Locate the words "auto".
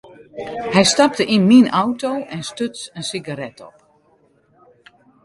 1.81-2.11